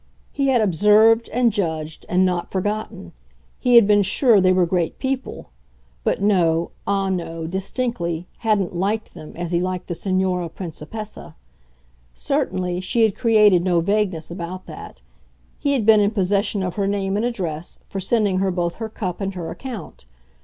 He 0.31 0.47
had 0.47 0.61
observed 0.61 1.29
and 1.29 1.53
judged 1.53 2.07
and 2.09 2.25
not 2.25 2.49
forgotten; 2.49 3.11
he 3.59 3.75
had 3.75 3.85
been 3.85 4.01
sure 4.01 4.41
they 4.41 4.51
were 4.51 4.65
great 4.65 4.97
people, 4.97 5.51
but 6.03 6.23
no, 6.23 6.71
ah 6.87 7.09
no, 7.09 7.45
distinctly, 7.45 8.25
hadn't 8.39 8.75
"liked" 8.75 9.13
them 9.13 9.33
as 9.35 9.51
he 9.51 9.61
liked 9.61 9.85
the 9.85 9.93
Signora 9.93 10.49
Principessa. 10.49 11.35
Certainly 12.15 12.81
she 12.81 13.03
had 13.03 13.15
created 13.15 13.63
no 13.63 13.79
vagueness 13.79 14.31
about 14.31 14.65
that 14.65 15.03
he 15.59 15.73
had 15.73 15.85
been 15.85 15.99
in 15.99 16.09
possession 16.09 16.63
of 16.63 16.73
her 16.77 16.87
name 16.87 17.15
and 17.15 17.23
address, 17.23 17.77
for 17.87 17.99
sending 17.99 18.39
her 18.39 18.49
both 18.49 18.77
her 18.77 18.89
cup 18.89 19.21
and 19.21 19.35
her 19.35 19.51
account. 19.51 20.05